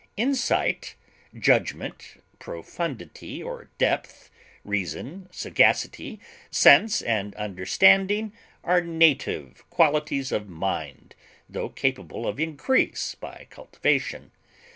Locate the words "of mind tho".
10.31-11.69